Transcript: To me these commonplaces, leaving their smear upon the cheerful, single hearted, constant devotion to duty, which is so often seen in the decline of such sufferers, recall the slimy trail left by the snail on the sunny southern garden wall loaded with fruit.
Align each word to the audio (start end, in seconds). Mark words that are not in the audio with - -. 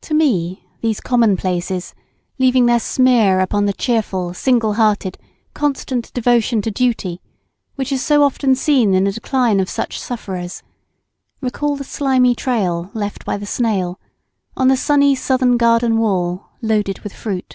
To 0.00 0.14
me 0.14 0.64
these 0.80 1.02
commonplaces, 1.02 1.94
leaving 2.38 2.64
their 2.64 2.80
smear 2.80 3.38
upon 3.38 3.66
the 3.66 3.74
cheerful, 3.74 4.32
single 4.32 4.72
hearted, 4.72 5.18
constant 5.52 6.10
devotion 6.14 6.62
to 6.62 6.70
duty, 6.70 7.20
which 7.74 7.92
is 7.92 8.02
so 8.02 8.22
often 8.22 8.54
seen 8.54 8.94
in 8.94 9.04
the 9.04 9.12
decline 9.12 9.60
of 9.60 9.68
such 9.68 10.00
sufferers, 10.00 10.62
recall 11.42 11.76
the 11.76 11.84
slimy 11.84 12.34
trail 12.34 12.90
left 12.94 13.26
by 13.26 13.36
the 13.36 13.44
snail 13.44 14.00
on 14.56 14.68
the 14.68 14.74
sunny 14.78 15.14
southern 15.14 15.58
garden 15.58 15.98
wall 15.98 16.48
loaded 16.62 17.00
with 17.00 17.12
fruit. 17.12 17.44